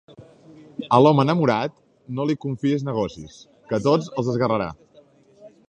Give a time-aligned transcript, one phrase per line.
[0.97, 1.75] A l'home enamorat,
[2.19, 3.37] no li confiïs negocis,
[3.73, 4.71] que tots els esguerrarà.